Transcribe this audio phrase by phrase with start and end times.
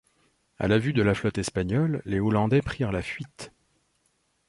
[0.57, 3.53] À la vue de la flotte espagnole, les hollandais prirent la fuite.